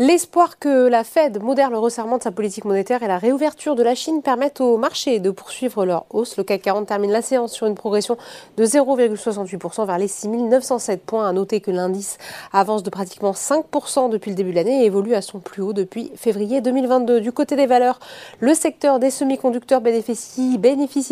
L'espoir 0.00 0.60
que 0.60 0.86
la 0.86 1.02
Fed 1.02 1.42
modère 1.42 1.70
le 1.70 1.78
resserrement 1.78 2.18
de 2.18 2.22
sa 2.22 2.30
politique 2.30 2.64
monétaire 2.64 3.02
et 3.02 3.08
la 3.08 3.18
réouverture 3.18 3.74
de 3.74 3.82
la 3.82 3.96
Chine 3.96 4.22
permettent 4.22 4.60
au 4.60 4.76
marché 4.76 5.18
de 5.18 5.32
poursuivre 5.32 5.84
leur 5.84 6.06
hausse. 6.10 6.36
Le 6.36 6.44
CAC 6.44 6.62
40 6.62 6.86
termine 6.86 7.10
la 7.10 7.20
séance 7.20 7.52
sur 7.52 7.66
une 7.66 7.74
progression 7.74 8.16
de 8.56 8.64
0,68% 8.64 9.86
vers 9.86 9.98
les 9.98 10.06
6907 10.06 11.02
points. 11.02 11.28
À 11.28 11.32
noter 11.32 11.60
que 11.60 11.72
l'indice 11.72 12.18
avance 12.52 12.84
de 12.84 12.90
pratiquement 12.90 13.32
5% 13.32 14.08
depuis 14.08 14.30
le 14.30 14.36
début 14.36 14.50
de 14.50 14.54
l'année 14.54 14.84
et 14.84 14.86
évolue 14.86 15.14
à 15.14 15.20
son 15.20 15.40
plus 15.40 15.62
haut 15.62 15.72
depuis 15.72 16.12
février 16.14 16.60
2022. 16.60 17.20
Du 17.20 17.32
côté 17.32 17.56
des 17.56 17.66
valeurs, 17.66 17.98
le 18.38 18.54
secteur 18.54 19.00
des 19.00 19.10
semi-conducteurs 19.10 19.80
bénéficie, 19.80 20.58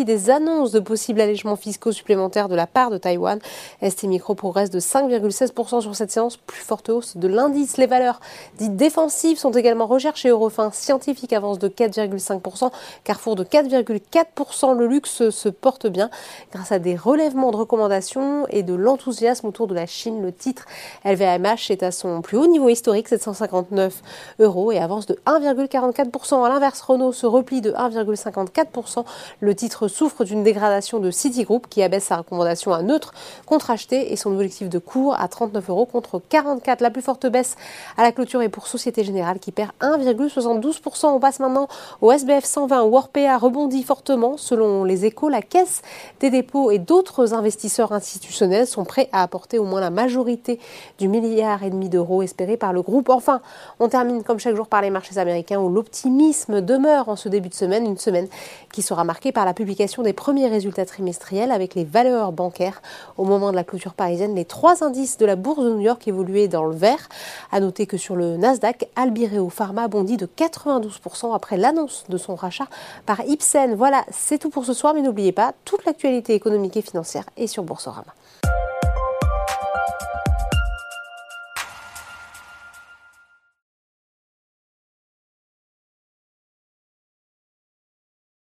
des 0.05 0.29
annonces 0.29 0.71
de 0.71 0.79
possibles 0.79 1.19
allègements 1.19 1.57
fiscaux 1.57 1.91
supplémentaires 1.91 2.47
de 2.47 2.55
la 2.55 2.67
part 2.67 2.89
de 2.89 2.97
Taïwan. 2.97 3.39
ST 3.85 4.05
Micro 4.05 4.33
progresse 4.33 4.69
de 4.69 4.79
5,16% 4.79 5.81
sur 5.81 5.93
cette 5.93 6.11
séance, 6.11 6.37
plus 6.37 6.61
forte 6.61 6.87
hausse 6.87 7.17
de 7.17 7.27
l'indice. 7.27 7.75
Les 7.75 7.85
valeurs 7.85 8.21
dites 8.57 8.76
défensives 8.77 9.37
sont 9.37 9.51
également 9.51 9.87
recherchées. 9.87 10.29
Eurofin 10.29 10.71
Scientifique 10.71 11.33
avance 11.33 11.59
de 11.59 11.67
4,5%, 11.67 12.71
Carrefour 13.03 13.35
de 13.35 13.43
4,4%. 13.43 14.77
Le 14.77 14.87
luxe 14.87 15.29
se 15.29 15.49
porte 15.49 15.87
bien 15.87 16.09
grâce 16.53 16.71
à 16.71 16.79
des 16.79 16.95
relèvements 16.95 17.51
de 17.51 17.57
recommandations 17.57 18.45
et 18.49 18.63
de 18.63 18.73
l'enthousiasme 18.73 19.47
autour 19.47 19.67
de 19.67 19.73
la 19.73 19.85
Chine. 19.85 20.21
Le 20.21 20.31
titre 20.31 20.65
LVMH 21.03 21.71
est 21.71 21.83
à 21.83 21.91
son 21.91 22.21
plus 22.21 22.37
haut 22.37 22.47
niveau 22.47 22.69
historique, 22.69 23.07
759 23.07 24.01
euros, 24.39 24.71
et 24.71 24.77
avance 24.77 25.07
de 25.07 25.17
1,44%. 25.25 26.45
À 26.45 26.49
l'inverse, 26.49 26.79
Renault 26.81 27.11
se 27.11 27.25
replie 27.25 27.61
de 27.61 27.71
1,54%. 27.71 29.03
Le 29.39 29.55
titre 29.55 29.87
souffre 29.87 30.23
d'une 30.23 30.43
dégradation 30.43 30.99
de 30.99 31.09
Citigroup 31.09 31.67
qui 31.67 31.81
abaisse 31.81 32.05
sa 32.05 32.17
recommandation 32.17 32.73
à 32.73 32.83
neutre 32.83 33.13
contre 33.45 33.71
acheté 33.71 34.13
et 34.13 34.15
son 34.15 34.31
objectif 34.33 34.69
de 34.69 34.79
cours 34.79 35.19
à 35.19 35.27
39 35.27 35.69
euros 35.69 35.85
contre 35.85 36.21
44. 36.29 36.81
La 36.81 36.91
plus 36.91 37.01
forte 37.01 37.25
baisse 37.25 37.55
à 37.97 38.03
la 38.03 38.11
clôture 38.11 38.41
est 38.43 38.49
Société 38.67 39.03
Générale 39.03 39.39
qui 39.39 39.51
perd 39.51 39.71
1,72%. 39.81 41.07
On 41.07 41.19
passe 41.19 41.39
maintenant 41.39 41.67
au 42.01 42.11
SBF 42.11 42.45
120 42.45 42.83
où 42.83 42.95
Orpea 42.95 43.37
rebondit 43.37 43.83
fortement. 43.83 44.37
Selon 44.37 44.83
les 44.83 45.05
échos, 45.05 45.29
la 45.29 45.41
Caisse 45.41 45.81
des 46.19 46.29
dépôts 46.29 46.71
et 46.71 46.79
d'autres 46.79 47.33
investisseurs 47.33 47.91
institutionnels 47.91 48.67
sont 48.67 48.85
prêts 48.85 49.09
à 49.11 49.23
apporter 49.23 49.57
au 49.59 49.63
moins 49.63 49.81
la 49.81 49.89
majorité 49.89 50.59
du 50.99 51.07
milliard 51.07 51.63
et 51.63 51.69
demi 51.69 51.89
d'euros 51.89 52.21
espéré 52.21 52.57
par 52.57 52.73
le 52.73 52.81
groupe. 52.81 53.09
Enfin, 53.09 53.41
on 53.79 53.89
termine 53.89 54.23
comme 54.23 54.39
chaque 54.39 54.55
jour 54.55 54.67
par 54.67 54.81
les 54.81 54.89
marchés 54.89 55.17
américains 55.17 55.59
où 55.59 55.69
l'optimisme 55.69 56.61
demeure 56.61 57.09
en 57.09 57.15
ce 57.15 57.29
début 57.29 57.49
de 57.49 57.53
semaine, 57.53 57.85
une 57.85 57.97
semaine 57.97 58.27
qui 58.73 58.81
sera 58.81 59.03
marquée 59.03 59.31
par 59.31 59.45
la 59.45 59.53
publication 59.53 60.03
des 60.03 60.13
premiers 60.13 60.47
résultats 60.47 60.85
trimestriels 60.85 61.51
avec 61.51 61.75
les 61.75 61.83
valeurs 61.83 62.31
bancaires. 62.31 62.81
Au 63.17 63.23
moment 63.23 63.51
de 63.51 63.55
la 63.55 63.63
clôture 63.63 63.93
parisienne, 63.93 64.35
les 64.35 64.45
trois 64.45 64.83
indices 64.83 65.17
de 65.17 65.25
la 65.25 65.35
bourse 65.35 65.63
de 65.63 65.73
New 65.73 65.81
York 65.81 66.07
évoluaient 66.07 66.47
dans 66.47 66.65
le 66.65 66.75
vert. 66.75 67.09
À 67.51 67.59
noter 67.59 67.85
que 67.85 67.97
sur 67.97 68.15
le 68.15 68.37
Nasdaq, 68.37 68.56
Nasdaq, 68.57 68.87
Albireo 68.95 69.49
Pharma 69.49 69.87
bondit 69.87 70.17
de 70.17 70.25
92% 70.25 71.35
après 71.35 71.57
l'annonce 71.57 72.05
de 72.09 72.17
son 72.17 72.33
rachat 72.33 72.65
par 73.05 73.21
Ipsen. 73.21 73.75
Voilà, 73.75 74.03
c'est 74.09 74.39
tout 74.39 74.49
pour 74.49 74.65
ce 74.65 74.73
soir, 74.73 74.95
mais 74.95 75.01
n'oubliez 75.01 75.31
pas, 75.31 75.53
toute 75.63 75.85
l'actualité 75.85 76.33
économique 76.33 76.75
et 76.75 76.81
financière 76.81 77.25
est 77.37 77.47
sur 77.47 77.63
Boursorama. 77.63 78.13